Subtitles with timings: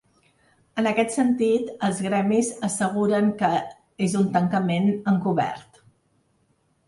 [0.81, 3.51] En aquest sentit, els gremis asseguren que
[4.07, 5.81] és “un tancament encobert”.